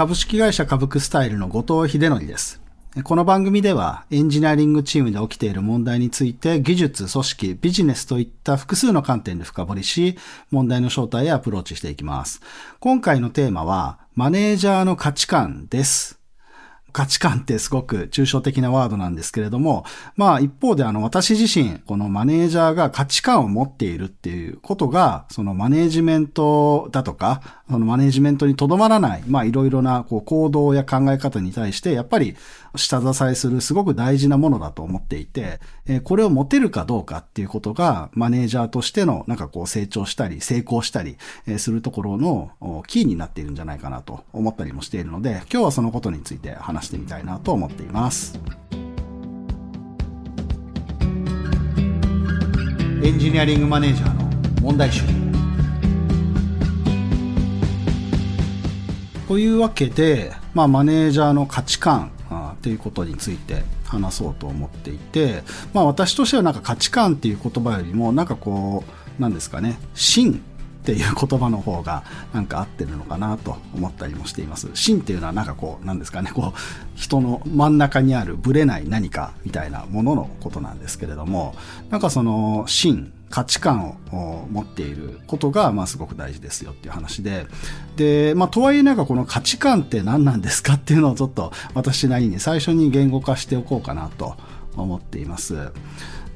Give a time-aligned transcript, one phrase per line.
[0.00, 2.62] 株式会社株クスタイルの後藤秀則です。
[3.04, 10.16] この番組ではエンジニアリングチームで起きている問題について技術、組織、ビジネスといった複数の観点で深掘りし、
[10.50, 12.40] 問題の正体へアプローチしていきます。
[12.78, 16.19] 今回のテーマは、マネージャーの価値観です。
[16.92, 19.84] 価値観ってすごく抽象的なワードなんですけれども、
[20.16, 32.36] まあ一方であの私自身、このマネージャーが価値観を持っているっていうことが、そのマネージメントだとか、そのマネージメントにとどまらない、まあいろいろなこう行動や考え方に対して、やっぱり
[32.76, 41.16] 下支えするすごく大事なものだと思っていて、えこれを持てるかどうかっていうことが、マネージャーとしてのなんかこう成長したり、成功したり
[41.58, 42.50] するところの
[42.86, 48.38] キーになっているんじゃないかなと思ったりもしているので、今日はそのことについて話してみたいなと思っています。
[53.02, 54.30] エンジニアリングマネージャーの
[54.60, 55.02] 問題集。
[59.26, 62.10] というわけで、まあ、マネージャーの価値観
[62.60, 68.84] っていうことについて話そうと思っていて、まあ私としてはなんか価値観っていう言葉よりも、なんかこ
[69.18, 74.68] う、なんですかね、真っていう言葉の方がなんか合ってるのかなと思ったりもしています。
[74.74, 76.58] 真っていうのはなんかこう、なんですかね、こう、
[76.96, 81.54] 人の真ん中にあるブレない何かみたいなもののことなんですけれども、
[81.88, 87.46] なんかその真、価値観を持っていることが、まあ、すごく大事ですよっていう話で。
[87.96, 94.36] で、まあ、とはいえなんかこの価値観って何なんですかっていうのをちょっと私なりに最初に言語化しておこうかなと
[94.76, 95.70] 思っています。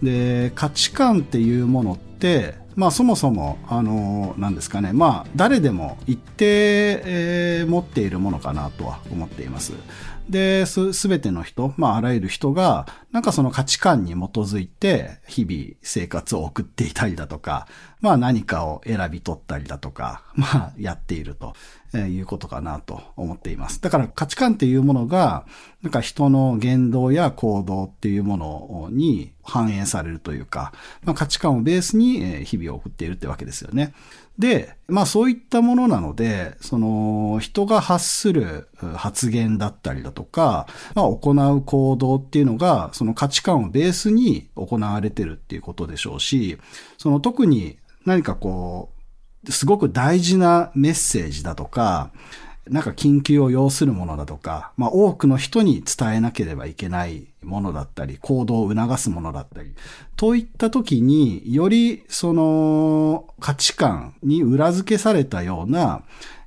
[0.03, 9.73] で、価値観っていうものって、まあそもそも、あの、なんですかね、まあ誰でも一定、えー、持っているものかなとは思っています。
[10.29, 17.69] で、す、べての人、まあ、あらゆる人が、なんかその価値観に基づいて、日々生活を送っていたりだとか、
[18.01, 21.55] まあ何かを選び取ったりだとか、まあやっていると
[21.97, 23.81] いうことかなと思っています。
[23.81, 25.47] だから価値観っていうものが、
[25.83, 30.73] なんか人の言動や行動っていうものに反映されるというか、
[31.05, 33.95] まあ価値観をベースに日々を送っているってわけですよね。
[34.39, 46.59] で、まあそういったものなので、その人が発する発言だったりだとか、まあ行う行動っていうのが、その価値観をベースに行われてるっていうことでしょうし、
[46.99, 48.91] その特に何かこ
[49.47, 52.11] う、すごく大事なメッセージだとか、
[52.69, 59.75] なんか緊急を要するものだとか、まあ多くの人に伝えなければいけないものだったり、行動を促すものだったり、
[60.17, 66.03] といった時によりその価値観に裏付けされたような、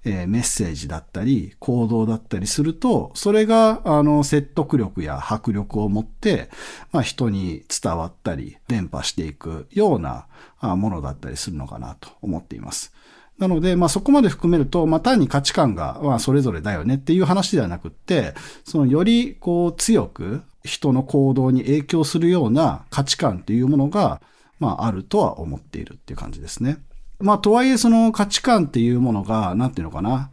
[0.07, 6.49] えー、メッセージだったり、行動だったりすると、それが、あの、説得力や迫力を持って、
[6.93, 10.27] まあ、人に伝わったり、伝播していくような
[10.61, 12.93] ものだったりするのかなと思っています。
[13.39, 18.33] なので、まあそこまで含めると、まあ単に価値観が、まあそれぞれだよねっていう話ではなくって、
[18.63, 24.21] そのよりこう強く人の行動に影響するような価値観っていうものが、
[24.59, 26.77] まああるとは思っているっていう感じですね。
[27.19, 30.31] まあとはいえその価値観っていうものが、なんていうのかな。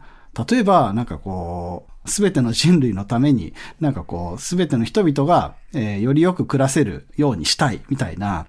[0.49, 8.45] 例えば、なんかこう、すべての人類のために、なんかこう、すべての人々が、えー、よりよく暮らせるようにしたい、みたいな、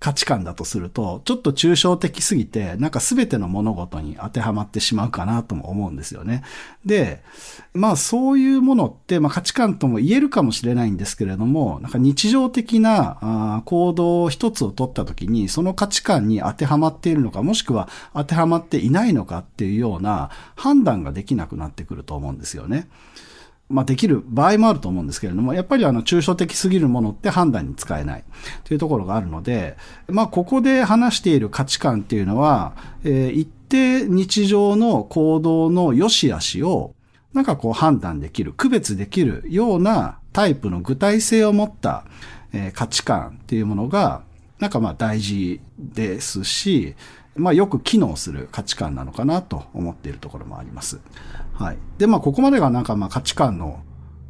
[0.00, 6.44] 価値観だとすると、ちょっと抽象的すぎて、なんか全ての物事に当てはまってしまうかなとも思うんですよね。
[6.86, 7.20] で、
[7.74, 22.88] まあそういうものって、まあ価値観とも言えるかもしれないんですけれども、なんか日常的な行動一つを取った時に、その価値観に当てはまっているのか、もしくは当てはまっていないのかっていうような判断ができなくなってくると思うんですよね。
[23.68, 28.24] まあ、できる場合もあると思うんですけれども、やっぱりあの、抽象的すぎるものって判断に使えない
[28.64, 29.76] というところがあるので、
[30.08, 32.74] まあ、ここで話している価値観っていうのは、
[33.04, 36.94] えー、一定日常の行動の良し悪しを、
[37.34, 42.04] なんかこう判断できる、区別できるようなタイプの具体性を持った、
[42.54, 44.22] えー、価値観っていうものが、
[44.58, 46.94] なんかまあ大事ですし、
[47.36, 51.00] まあよく機能する価値観なのかなと思っているところもあります。
[51.58, 51.78] はい。
[51.98, 53.82] で、まあここまでがなんかまあ価値観の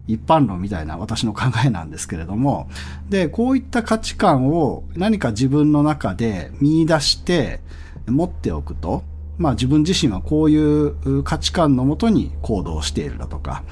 [0.07, 2.69] 一般論みたいな私の考えなんですけれども、
[3.11, 7.61] で、こういった価値観を何か自分の中で見出して
[8.07, 9.03] 持っておくと、
[9.37, 13.63] まあ自分自身はこういう価値観のもとに行動しているだとか、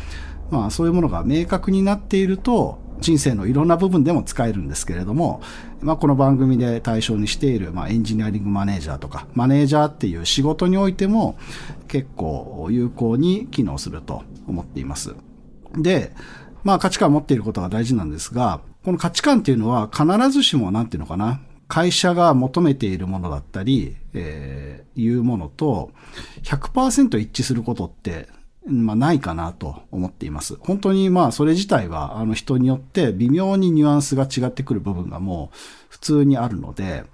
[0.50, 5.40] まあそういうものが明確になっていると、人生のいろんな部分でも使えるんですけれども、
[5.80, 11.36] まあ、この番組で対象にしている、まあ、エンジニアリングマネージャーとか、マネージャーっていう仕事においても
[11.88, 15.14] 結構有効に機能すると思っています。
[15.76, 16.12] で、
[16.64, 25.90] まあ価値観を持っていることが大事なんですが、この価値観っていうのは必ずしもなんていうのかな、会社が求めているものだったり、えー、いうものと
[26.44, 28.28] 100%一致することって
[28.66, 30.56] まあ、ないかなと思っています。
[30.60, 35.56] 本当にまあ、それ自体は、あの人によって微妙にニュアンスが違ってくる部分がもう
[35.88, 37.04] 普通にあるので、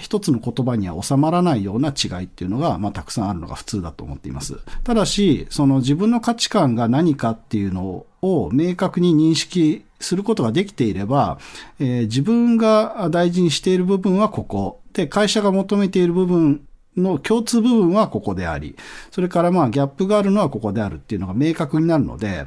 [0.00, 4.58] 一つの言葉には収まらないような違いっていうのが、まあ、たくさんあるのが普通だと思っています。
[4.82, 11.38] ただし、その自分の価値観が何かっていうのを明確に認識することができていれば、
[11.78, 14.80] えー、自分が大事にしている部分はここ。
[14.92, 16.62] で、会社が求めている部分
[16.96, 18.76] の共通部分はここであり、
[19.10, 22.46] それからまあギャップがあるのはここであるっていうのが明確になるので、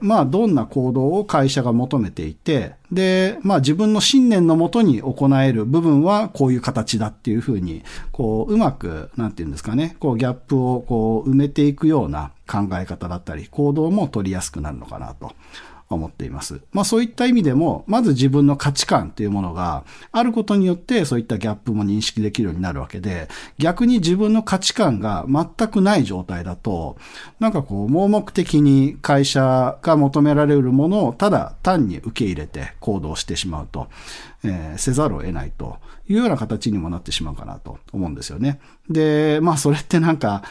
[0.00, 7.82] まあどんな行動を会社が求めていて、で、まあ自分の信念のもとに行える部分はこういう形だっていうふうに、
[8.12, 15.32] こううまく、なんていうんですかね、こうギャップをこう埋めていくような考え方だったり、行動も取りやすくなるのかなと。
[15.94, 16.60] 思っています。
[16.72, 26.96] まあそういった意味でも、まず自分の価値観っていうものがあることによってそういったギャップも認識できるようになるわけで、逆に自分の価値観が全くない状態だと、
[27.40, 33.88] なんかこう盲目的に会社が求められるものをただ単に受け入れて行動してしまうと、
[34.44, 38.60] えー、せざるを得ないというような形にもなってしまうかなと思うんですよね。
[38.88, 40.42] で、まあそれってなんか、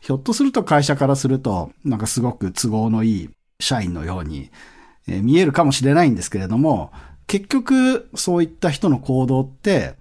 [0.00, 3.30] ひょっとすると会社からすると、なんかすごく都合のいい
[3.60, 4.50] 社員のように、
[5.08, 6.92] え見えるかもしれないんですけれども、
[7.26, 9.94] 結局そういった人の行動って、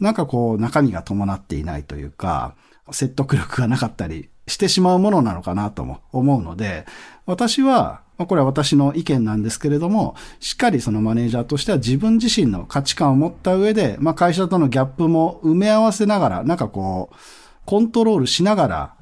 [0.00, 2.54] なんかこう中身が伴っていないというか、
[2.90, 6.84] 説得力がなかったりしてしまうものなのかなとも思うので、
[7.26, 17.16] 私は、これは私の意見なんですけれども、しっかりそのマネージャーとしては自分自身の価値観を持った上で、まあ会社とのギャップも埋め合わせながら、なんかこう、
[17.64, 18.94] コントロールしながら、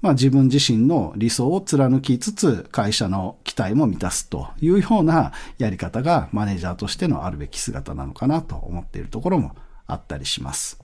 [0.00, 9.56] まあ自分自身の理想を貫きつつ会社の期待も満たすというようなやり方がマネージャーとしてのあるべき姿なのかなと思っているところも
[9.86, 10.78] あったりします。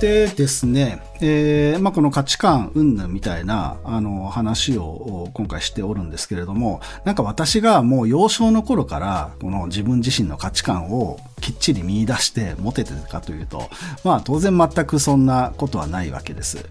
[0.00, 13.68] でですね、えー、まあ、この価値観云々みたいな、あの、話を今回しておるんですけれども、なんか私がもう幼少の頃から、この自分自身の価値観をきっちり見出して持ててるかというと、
[14.04, 16.66] まあ当然全くそんなことはないわけです。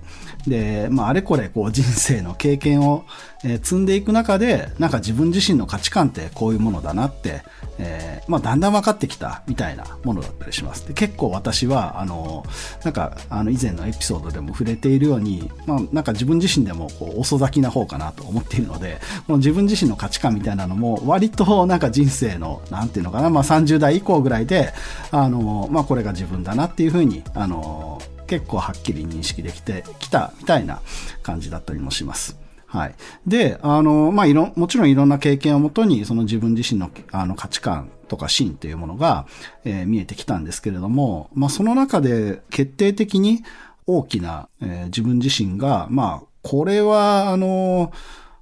[0.47, 3.05] で、まあ、あれこれこう人生の経験を、
[3.61, 7.43] 積んでいく中で、なんか自分自身の価値観ってこういうものだなって、
[7.77, 10.87] えー、まあ、だんだん分かってきたみたいなものだったりします。
[10.87, 12.43] で結構私は、あの、
[12.83, 24.73] なんか、あの、以前のエピソードでも触れているように、まあ、なんか自分自身でもこう遅咲きな方かなと思っているので、この自分自身の価値観みたいなのも、割となんか人生の、なんていうのかな、まあ、30代以降ぐらいで、
[25.11, 30.81] あの、まあ、これが自分だなっていうふうに、あの、結構はっきり認識できてきたみたいな
[31.23, 32.37] 感じだったりもします。
[32.67, 32.95] はい。
[33.25, 39.27] で、あの、まあ、いろ、もちろんいろんな経験をもとに、その自分自身のあの価値観とか芯っていうものが、
[39.63, 43.43] えー、見えてきたんですけれども、まあ、その中で決定的に
[43.87, 47.91] 大きな、えー、自分自身が、まあ、これは、あの、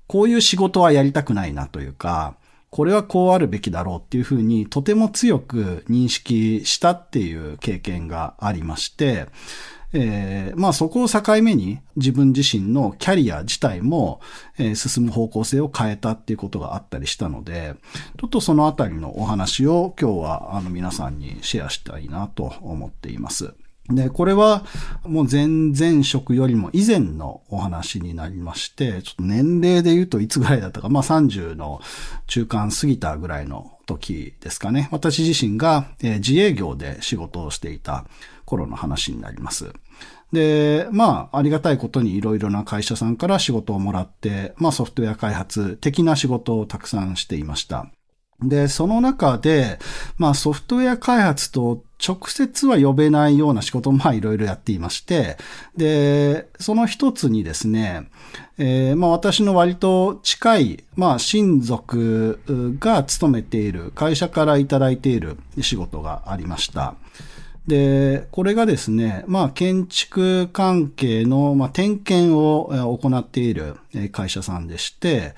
[0.07, 2.35] こういう仕事はやりたくないなというか、
[2.69, 9.27] これはこうあるべきだろうっていうふうにとても強く認識したっていう経験がありまして、
[9.93, 14.21] えー、まあそこを境目に自分自身のキャリア自体も、
[14.57, 17.75] えー、進む方向性を変えたっていうことがあったりしたので、
[18.19, 23.53] ちょっとそのあたりのお話を今日はあの皆さんにシェアしたいなと思っています。
[23.89, 24.63] で、これは
[25.03, 31.81] もう前々職よりも以前のお話になりまして、ちょっと年齢で言うといつぐらいだったか、まあ30の
[32.27, 34.87] 中間過ぎたぐらいの時ですかね。
[34.91, 38.05] 私自身が、自営業で仕事をしていた
[38.45, 39.73] 頃の話になります。
[40.31, 47.87] で、まあ、ありがたいことにいろいろな会社さんから仕事をもらって、まあソフトウェア開発的な仕事をたくさんしていました。
[48.41, 49.79] で、その中で、
[50.17, 55.37] まあソフトウェア開発と直接は呼べないような仕事もいろいろやっていまして、
[55.77, 58.09] で、その一つにですね、
[58.57, 62.39] えー、まあ私の割と近い、まあ親族
[62.79, 66.95] が勤めている会社からいただいている仕事がありました。
[67.67, 73.77] で、これがですね、まあ、建築関係の、まあ、点検を行っている
[74.11, 75.33] 会社さんでして、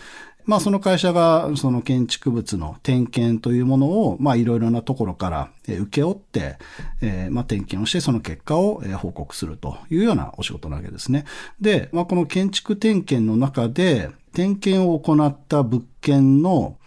[0.45, 6.57] まあその会社がその建築物の点検というものをまあいろいろなところから受け負って、
[7.01, 11.25] えー、まあ点検をしてその結果を報告するというようなお仕事なわけですね。
[11.59, 16.77] で、まあこの建築点検の中で点検を行った物件の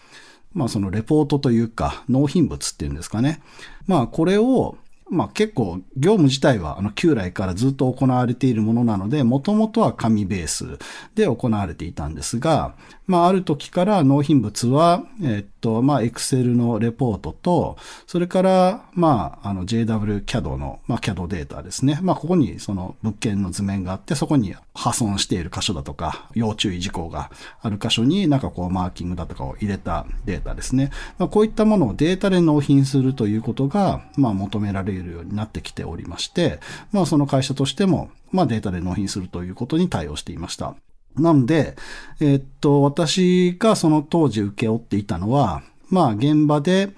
[0.54, 3.42] まあそのレポートというか納品物っていうんですかね。
[3.86, 4.76] まあこれを
[5.10, 10.78] まあ結構業務自体はあの旧来からずっと行われているものなので、もともとは紙ベース
[11.14, 12.74] で行われていたんですが、
[13.08, 21.98] まあ、ある時から納品物は、えっと、まあ、Excel のレポートと、それから、まあ、あの JWCAD の、まあ、CAD データですね。
[22.02, 27.30] まあ、ここにその物件の図面があって、そこに破損している箇所だとか、要注意事項が
[27.62, 30.90] ある箇所になんかこうマーキングだとかを入れたデータですね。
[31.18, 36.60] まあ、こういったものをデータで納品するということが、まあ、求められるようになってきておりまして、
[36.92, 40.76] まあ、その会社としても、まあ、データで納品するということに対応していました。
[41.18, 41.76] なので、
[42.20, 46.90] え、っと、私がその当時請け負っていたのは、まあ、現場で、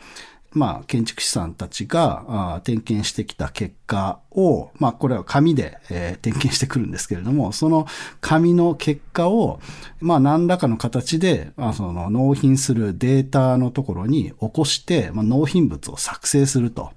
[0.53, 7.87] まあ、建築士さんたちがあ点検してきた結果を、まあ、これは紙で、えー、点検してくるんですけれども、その
[8.21, 9.61] 紙の結果を、
[10.00, 16.91] まあ、何らかの形で、まあ、その納品するデータのところに起こして、まあ、納品物を作成すると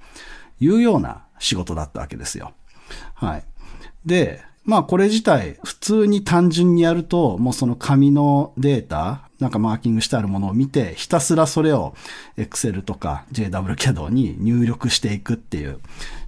[0.59, 2.53] いうような仕事だったわけですよ。
[3.13, 3.43] はい。
[4.05, 11.95] で、まあこれ自体普通に単純にやるともうその紙のデータ、なんかマーキングしてあるものを見てひたすらそれを
[12.37, 15.79] Excel とか JWCAD に入力していくっていう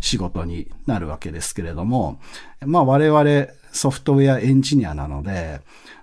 [0.02, 2.20] 仕事になるわけですけれども、
[2.66, 5.62] まあ我々ソフトウェアエンジニアなので、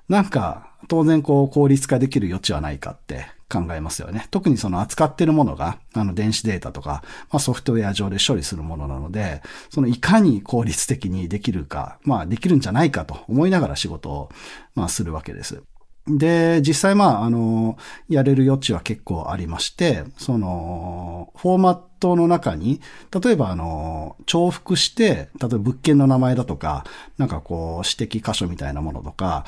[0.09, 4.27] なんか当然こう効率化できる余地はないかって考えますよね。
[4.31, 14.31] 特にその扱ってるものが、あの電子データとか、まあ、ソフトウェア上で処理するものなので、そのいかに効率的にできるか、まあできるんじゃないかと思いながら仕事を、
[14.75, 15.63] まあするわけです。
[16.07, 17.79] で、実際まあ、あの、
[18.09, 22.81] やれる余地は結構ありまして、その、フォーマットの中に、
[23.23, 26.85] 例えばあの、重複して、例えば物件の名前だとか、
[27.19, 29.45] なんかこう、指摘箇所みたいなものとか、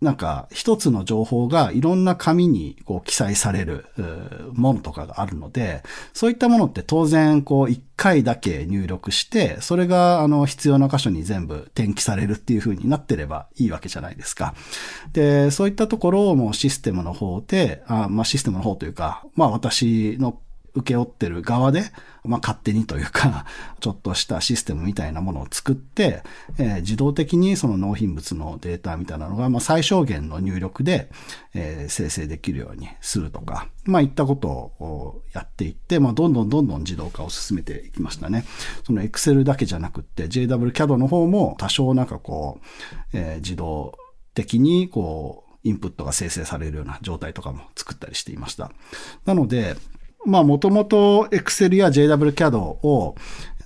[0.00, 3.84] なんか一つの情報がいろんな紙にこう記載される
[4.52, 14.54] ものとかがあるので、そういったものって当然こう一回だけ入力して、それがあの必要な箇所に全部転記されるっていう風になってればいいわけじゃないですか。
[15.12, 20.38] で、そういったところをもうシステムの方で、あまあシステムの方というか、まあ私の
[20.78, 21.84] 受け負ってる側で、
[22.24, 23.46] まあ、勝手にというか、
[23.80, 26.22] ちょっとしたシステムみたいなものを作って、
[26.58, 31.10] えー、自動的にその納品物のデータみたいなのが、まあ、最小限の入力で、
[31.54, 38.44] えー、生成できるようにするとか、まあ、いったことをやっていって、まあ、どんどんどんどん自動化を進めていきましたね。
[38.84, 42.66] その Excel だけじゃなくって、JWCAD の方も多少なんかこう、
[43.12, 43.96] えー、自動
[44.34, 48.70] 的にこう、インプットが生成されるような状態とかも作ったりしていました。
[49.24, 49.76] なので、
[50.26, 53.14] まあもともと Excel や JWCAD を、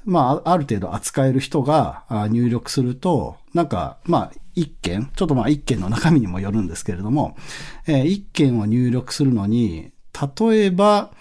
[0.05, 7.37] まあある程度扱える人が入力すると、なんか、まあ一件、ちょっとまあ一件の中身にもよるんですけれども、
[7.87, 9.93] えー、一件を入力するのに、
[10.39, 11.13] 例えば、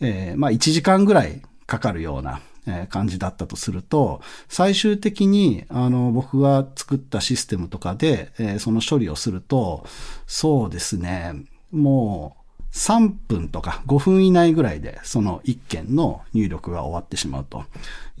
[0.00, 2.40] えー、まあ1時間ぐらいかかるような、
[2.70, 9.86] え感じだったとすると、最終的に、あの、僕が作ったシステムとかで、えー、その処理をすると、
[10.26, 11.32] そうですね、
[11.72, 12.37] もう、
[12.72, 17.64] 3分とか5分以内ぐらいでその1件の入力が終わってしまうと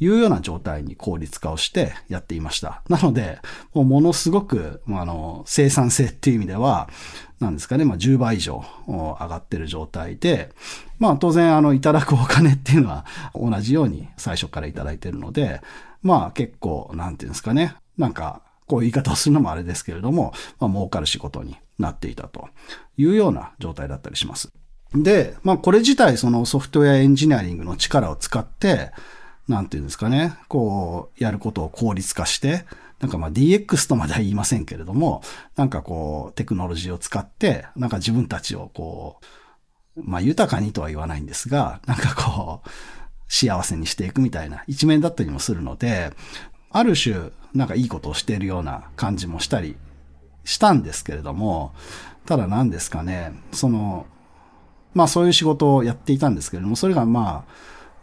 [0.00, 2.82] いうような状態に効率化をしてやっていました。
[2.88, 3.40] なので、
[3.74, 6.88] もうものすごく、あの、生産性っていう意味では、
[7.40, 10.52] なんですかね、まあ10倍以上上がってる状態で、
[10.98, 15.60] まあ当然あの、いただくお金っていうのは 同じように最初からいただいてるので、
[16.02, 22.48] まあ結構、なんていうんですかね、なんか、こう言い方をするのもあれですけれども、まあ儲かる仕事になっていたと
[22.96, 24.52] いうような状態だったりします。
[24.94, 28.92] で、まあこれ自体そのソフトウェアエンジニアリングの力を使って、
[29.48, 32.66] なんていうんですかね、こう、やることを効率化して、
[33.00, 35.22] なんかまあ DX とまでは言いませんけれども、
[35.56, 39.20] なんかこう、テクノロジーを使って、なんか自分たちをこ
[39.96, 42.68] う、まあ豊かにとは言わないんですが、なんかこう、
[43.28, 46.12] 幸せにしていくみたいな一面だったりもするので、
[46.70, 49.76] ある種、なんかいいことをしているような感じもしたり
[50.44, 51.72] したんですけれども、
[52.26, 54.06] ただ何ですかね、その、
[54.94, 57.52] まあそういう仕事をやっていたんですけれども、それがまあ、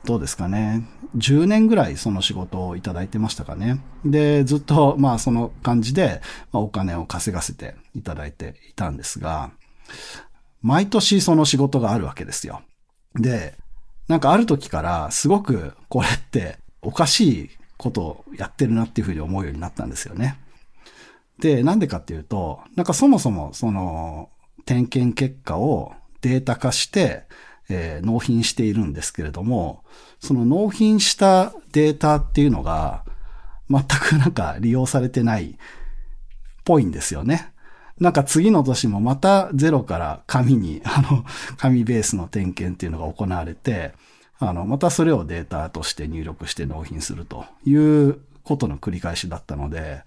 [0.06, 0.88] どうですかね。
[1.18, 3.82] 10年ぐらいその仕事をいただいてましたかね。
[4.06, 9.52] で、ずっとまあその感じで、まあ、お金を稼がせていただいていたんですが、
[10.62, 12.62] 毎年その仕事があるわけですよ。
[13.16, 13.56] で、
[14.08, 17.50] なんかある時からすごくこれっておかしい
[17.86, 20.40] ことをやってるなっていうふうに思うようになったんですよね。
[21.38, 24.30] で、なんでかっていうと、なんかそもそもその
[24.66, 27.26] 点検結果をデータ化して、
[27.70, 29.84] えー、納品しているんですけれども、
[30.20, 33.06] その納品したデータっていうのが
[33.70, 35.56] 全くなんか利用されてないっ
[36.64, 37.52] ぽいんですよね。
[38.00, 41.24] なんか次の年もまたゼロから紙に、あの、
[41.58, 43.94] 紙ベースの点検っていうのが行われて、
[44.40, 50.04] あの、またそれをデータとして入力して納品するということの繰り返しだったので、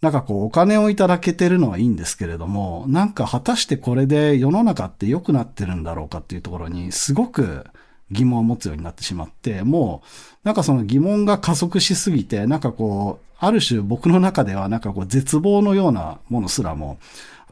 [0.00, 7.64] なんかこうお金をいただけてるのはいいんですけれども、なんか果たしてこれで世の中って良くなってるんだろうかっていうところにすごく
[8.10, 16.98] 疑問を持つようになってしまって、もうなんかその疑問が加速しすぎて、なんかこう、ある種僕の中ではなんかこう絶望のようなものすらも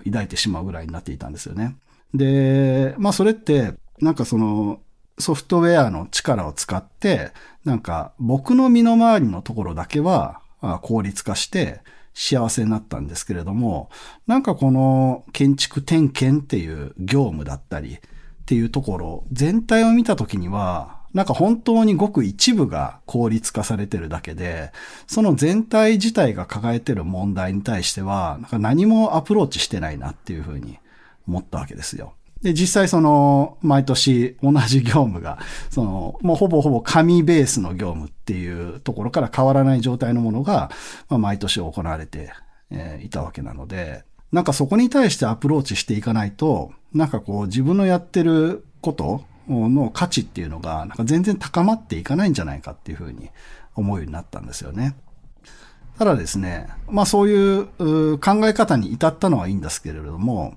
[0.05, 1.77] 抱いてしまうぐらいになっていたんですよね。
[2.15, 4.81] で、まあそれって、なんかその
[5.21, 7.33] ソフトウェアの力を使って、
[7.65, 10.41] なんか僕の身の回りのところだけは
[10.83, 11.81] 効率化して
[12.15, 13.91] 幸せになったんですけれども、
[14.27, 17.99] なんかこの建築点検っていう業務だったりっ
[18.47, 24.71] ていうところ全体を見たときには、なんか本当にごく一部が効率化されてるだけで、
[25.07, 30.79] その全体自体が抱えてる問題に対しては、なんか何もアプローチしてないなっていうふうに
[31.27, 32.15] 思ったわけですよ。
[32.43, 40.71] で、実際その、毎年同じ業務が、その、もうほぼほぼ紙ベースの業務っていうところから変わらない状態のものが、
[41.09, 42.33] まあ、毎年行われて、
[42.71, 53.31] えー、いたわけなので、なんかそこに対してアプローチしていかないと、なんかこう自分のやってることの価値っていうのが、なんか全然高まっていかないんじゃないかっていうふうに
[53.75, 54.97] 思うようになったんですよね。
[55.99, 60.55] ただですね、まあそういう考え方に至ったのはいいんですけれども、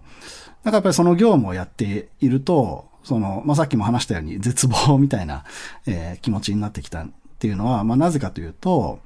[0.64, 5.44] なんかやっぱりその業務をやっていると、その、まあ、さっきも話したように絶望みたいな、
[5.86, 9.00] えー、気持ちになってきたっていうのは、まあ、なぜかというと、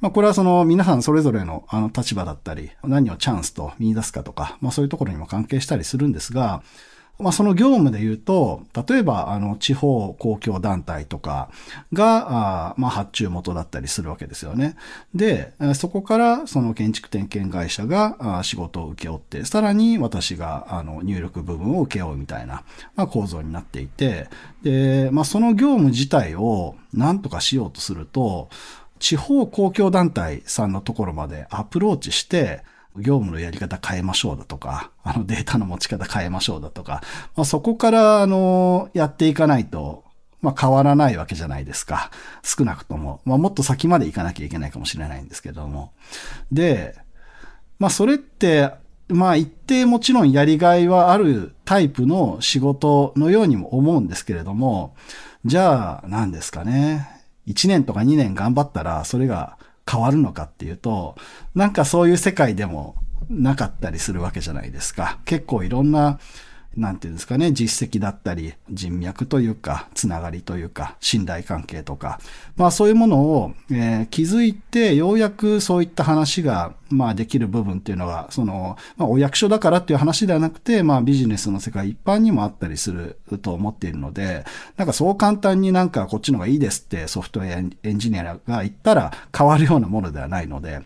[0.00, 6.62] まあ、これはその皆さんそれぞれのあの立場だったり、何をチャンスと見出すかとか、まあ、そういうところにも関係したりするんですが、
[7.22, 11.50] まあ、その業務で言うと、例えば、あの、地方公共団体とか
[11.92, 14.76] が、あまあ、発注元だったりするわけですよね。
[15.14, 22.64] で、そこから、その建築点検会社が仕事を請け負って、さらに私が、あの、入力部分を請け負うみたいな、
[22.96, 24.28] まあ、構造になっていて、
[24.62, 28.48] で、まあ、その業務自体を何とかしようとすると、
[28.98, 32.62] 地方公共団体さんのところまでアプローチして、
[32.96, 37.02] 業務のやり方変えましょうだとか、あのデータの持ち方変えましょうだとか、
[37.36, 40.04] まあ、そこからあの、やっていかないと、
[40.40, 42.10] まあ変わらないわけじゃないですか。
[42.42, 43.20] 少なくとも。
[43.24, 45.92] まあもっと先まで行かなきゃいけないかもしれないんですけども。
[46.50, 46.96] で、
[47.78, 48.70] まあそれって、
[49.08, 54.96] まあ一定もちろんやりがいはあるタイプの仕事のようにも思うんですけれども、
[55.44, 57.08] じゃあ何ですかね。
[57.46, 59.58] 1年とか2年頑張ったらそれが
[59.92, 61.16] 変わるのかっていうと、
[61.54, 62.96] なんかそういう世界でも
[63.28, 65.18] なかったりするわけじゃないですか。
[65.26, 66.18] 結構いろんな
[66.76, 72.18] なんていうんですかね、実績だったり、人脈というか、つながりというか、信頼関係とか、
[72.56, 84.44] まあそういうものを、えー、気づいて、ようやくそういった話が、まあできる部分っていうのが、その、まあお役所だからっていう話ではなくて、まあビジネスの世界一般にもあったりすると思っているので、
[84.78, 90.80] なんかそう簡単になんかこっちの方がいいですってソフトウェアエンジニアが言ったら変わるようなものではないので、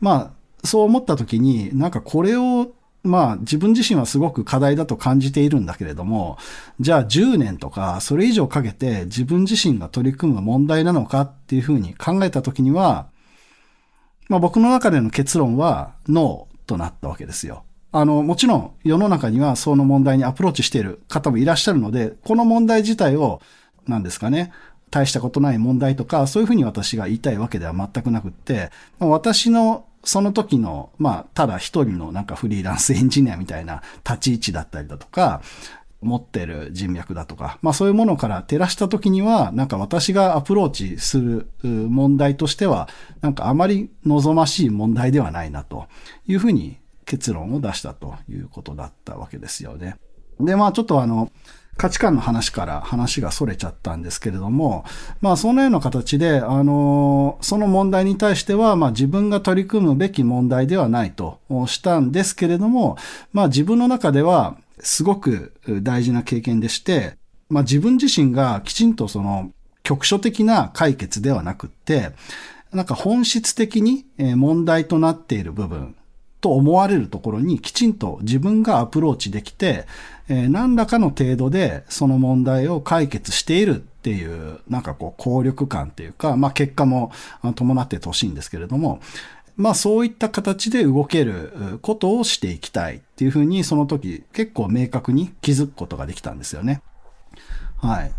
[0.00, 2.72] まあそう思った時に、なんかこれを
[3.04, 6.38] まあ自分自身はすごく課題だと感じているんだけれども、
[6.80, 13.06] じゃあ10年とかそれ以上かけて自分自身が取り組む問題なのかっていうふうに考えたときには、
[14.28, 17.64] まあ僕の中での結論はノーとなったわけですよ。
[17.92, 23.40] あの、もちろん世の中にはその問題にアプローチしている方もいらっしゃるので、この問題自体を、
[23.86, 24.50] 何ですかね、
[24.90, 35.42] 大したことない問題とか、そういうふうに私が言いたいわけでは全くなくって、私のその時の、まあ、ただ一人のなんかフリーランスエンジニアみたいな立ち位置だったりだとか、
[36.04, 42.88] 持ってる人脈だとか、まあそういうものから照らした時には、なんか私がアプローチする問題としては、
[43.22, 45.86] なんかあまり望ましい問題ではないなと
[46.26, 49.96] いうふうに結論を出したということだったわけですよね。
[50.38, 51.30] で、まあちょっとあの、
[51.76, 54.84] 価値観の話から話が逸れちゃったんですけれども、
[55.20, 62.96] まあそのような形で、あの、その問題に対しては、まあ自分が取り組むべき問題ではないとしたんですけれども、
[63.32, 67.16] まあ自分の中ではすごく大事な経験でして、
[67.48, 69.50] まあ自分自身がきちんとその
[69.82, 72.12] 局所的な解決ではなくって、
[72.72, 75.96] なんか本質的に問題となっている部分
[76.44, 79.86] と思われるところにきちんと自分がアプローチできて、
[80.28, 87.12] えー、何らかの程度でその問題を解決しているっていう、なんかこう、効力感っていうか、まあ結果も
[87.54, 89.00] 伴っててほしいんですけれども、
[89.56, 96.82] まあそういった形で動けることをしていきたいっていうふうにその時結構明確に気づくことができたんですよね。
[97.78, 98.12] はい。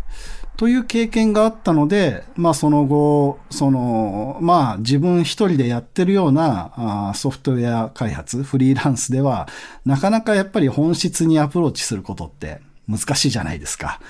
[0.56, 9.48] という経験があったので、まあその後、その、まあ自分一人でやってるようなソフトウェア開発、フリーランスでは、
[9.84, 14.00] なかなかやっぱり本質にアプローチすることって難しいじゃないですか。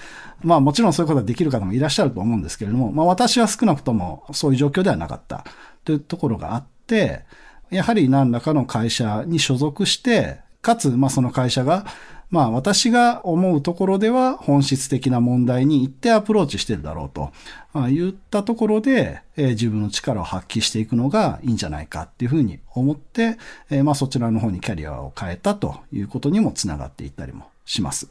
[0.45, 5.45] まあもちろんそういうことができる方もいらっしゃると思うんですけれども、まあ私は少なくともそういう状況ではなかった
[5.85, 7.25] というところがあって、
[7.71, 11.87] やはり何らかの会社に所属して、かつ、まあその会社が、
[12.31, 17.31] まあ私が思うところでは本質的な問題に行ってアプローチしてるだろうと、
[17.73, 23.39] まあ、言ったところで、えー、自分の力を発揮していくのがいいんじゃないかっていうふうに思って、
[23.71, 28.09] えー、まあそちらの方にキャリアを変えたということにもつながっていったりもします。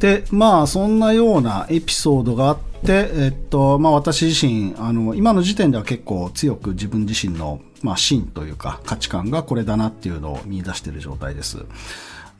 [0.00, 11.66] で、まあそんなようなエピソードがあって、でえっと、まあ私自身、あの、今の時点では結構強く自分自身のまあ、芯というか価値観がこれだなっていうのを見出している状態です。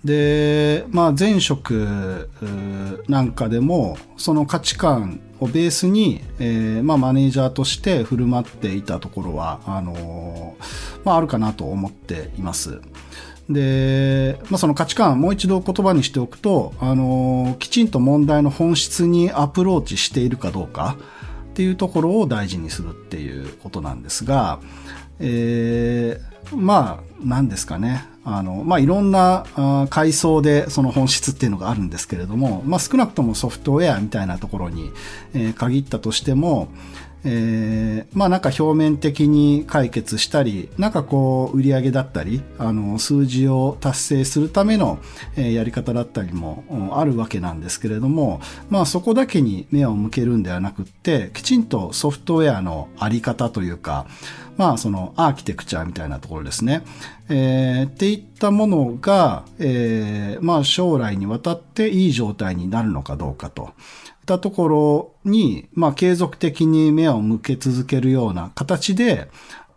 [0.02, 2.28] で、まあ、前職
[3.08, 10.56] なんかでも、その価値観をベースに、えー、まあ、マネージャーとして振る舞っていたところは、あの、
[11.04, 12.80] まあ、あるかなと思っています。
[13.48, 20.96] で、まあ、その価値観、もう一度言葉にしておくと、あの、きちんと問題の本質にアプローチしているかどうか
[21.50, 24.60] っていうところを大事にするっていうことなんですが、
[25.20, 28.06] えー、まあ、何ですかね。
[28.24, 29.44] あの、まあ、いろんな
[29.90, 34.90] 階層でその本質っていうのがあるんですけれども、まあ、少なくともソフトウェアみたいなところに、
[35.34, 36.68] えー、限ったとしても、
[37.26, 44.98] えー、まあなんか表面的に解決したり、なんかこう売り上げだったり、あの数字を達成するための、
[45.36, 54.06] えー、やり方だったりもあるわけなんですけれども、まあそこだけに目を向けるんではなくって、きちんとソフトウェアのあり方というか、
[54.56, 56.84] まあそのアーキテクチャみたいなところですね。
[57.28, 63.70] えー、っていったものが、えー、まあ将来にわたっていい状態になるのかどうかと。
[64.24, 69.28] ったところに、まあ、継続的に目を向け続けるような形で、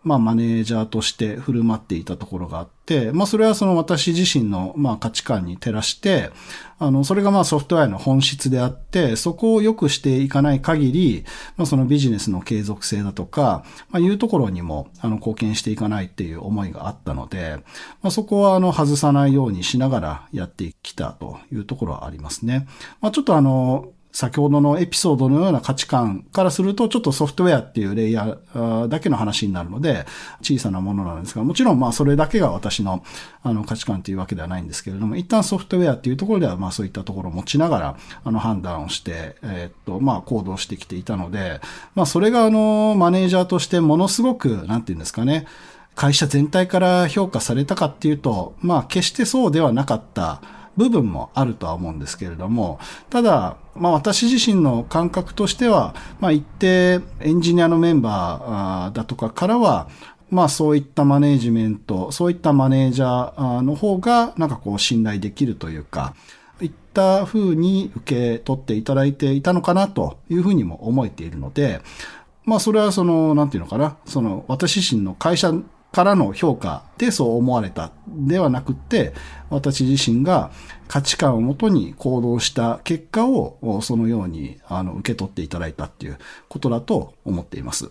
[0.04, 6.30] まあ、マネージャーとして振る舞っていたところがあって、まあ、それはその私自身の、まあ、価値観に照らして、
[6.78, 11.24] あの、それがまあ、ソフトウェアの本質であって、そこを良くしていかない限り、
[11.56, 17.56] まあ、そのビジネスの継続性だとか、まあ、いうところにも、あの、貢献していかないっていう思いがあったので、
[18.00, 22.66] まあ、そこは、あの、外さないようにしながらやってきたというところはありますね。
[23.00, 30.06] まあ、ちょっとあの、先ほどのエピソードのような価値観からすると、ちょっとソフトウェアっていうレイヤーだけの話になるので、
[30.40, 33.04] 小さなものなんですが、もちろんまあそれだけが私の
[33.42, 41.60] あの価値観というわけではないんですけれども、一旦ソフトウェアっていうところではまあそういったところを持ちながら、あの判断をして、えー、っと、まあ行動してきていたので、
[41.94, 45.46] まあそれがあの、マネージャーとしてものすごく、なんていうんですかね、
[45.94, 50.40] 会社全体から評価されたかっていうと、まあ決してそうではなかった
[50.76, 52.78] 部分もあるとは思うんですけれども、
[53.10, 59.88] ただ、まあ私自身の感覚としては、まあ一定エンジニアのメンバーだとかからは、
[60.30, 66.14] まあそういったマネージメント、そういったマネージャーの方がなんかこう信頼できるというか、
[66.60, 71.80] いった風に受け取っていただいていたのかなというふうにも思えているので、
[72.44, 75.52] まあそれはその、なんていうのかな、その私自身の会社
[75.92, 79.14] からの評価でそう思われたではなくて、
[79.50, 80.50] 私自身が
[80.86, 87.86] 価値観をもとに行動した結果をそのようにあの受け取っていただいたっていうことだと思っています。
[87.86, 87.90] っ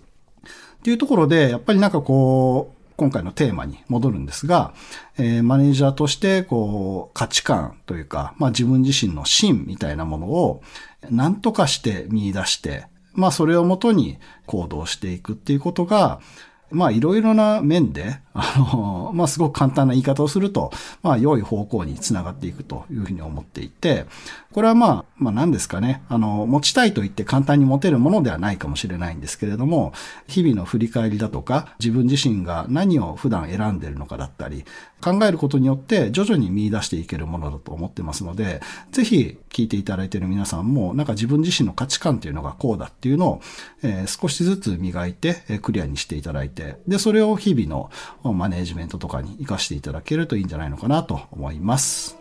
[0.83, 4.73] ていうところで、やっぱりなんかこう、今回のテーマに戻るんですが、
[5.17, 10.61] えー、マネージャーとして、こう、価値観というか、まあ自分自身の芯みたいなものを
[11.09, 16.21] 何とかして見出して、まあそれをもとに行動していくっていうことが、
[16.69, 24.05] まあいろいろな面で、あの、まあすごく簡単な言い方をすると、まあ良い方向につながっていくというふうに思っていて、
[24.51, 29.93] これはまあ、まあ何ですかね、あの、持ちたいと言って簡単に持てるものではないかもしれないんですけれども、
[30.27, 34.65] 日々の振り返りだとか、自分自身が何を普段選んでいるのかだったり、
[35.01, 43.41] 考えることによって徐々に見出していけるものだと思ってますので、ぜひ聞いていただいている皆さんも、なんか自分自身の価値観というのがこうだっていうのを、
[43.83, 46.56] えー、少しずつ磨いて、えー、クリアにしていただいて、
[46.87, 52.17] で、それを日々のマネージメントとかに活かしていただけるといいんじゃないのかなと思います。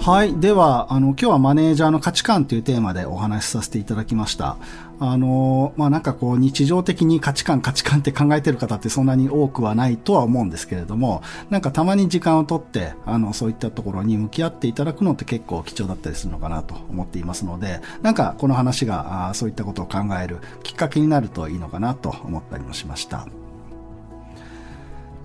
[0.00, 0.34] はい。
[0.40, 4.56] では、あの、今日はマネージャーの価値観というテーマでお話しさせていただきました。
[5.00, 23.26] あの、まあ、なんかこう、日常的に価値観、価値観って考えてる方ってそんなに多くはないとは思うんですけれども、なんかたまに時間をとって、あの、そういったところに向き合っていただくのって結構貴重だったりするのかなと思っていますので、なんかこの話が、あそういったことを考えるきっかけになるといいのかなと思ったりもしました。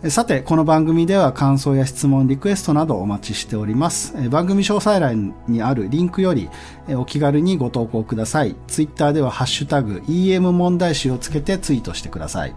[0.03, 4.13] さて、この番組では感想や質問、リクエストなどお待ちしております。
[4.29, 6.47] 番組詳細欄にあるリンクより
[6.89, 8.55] お気軽にご投稿ください。
[8.67, 12.53] ツイッターではハッシュタグ EM 問題集をつけてツイートしてください。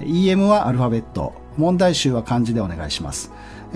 [0.00, 3.30] EM はアルファベット、問題集は漢字でお願いします。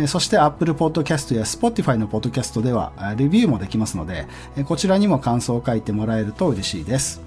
[0.08, 4.26] そして Apple Podcast や Spotify の Podcast ではレビューもできますので、
[4.64, 7.22] こちらにも感想を書いてもらえると嬉しいです。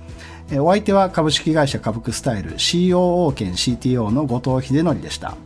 [0.60, 5.38] お相手は株式会社株クスタイル COO 兼 CTO の後藤秀則でした。